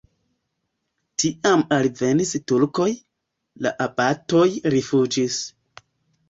[1.23, 2.87] Tiam alvenis turkoj,
[3.67, 5.39] la abatoj rifuĝis.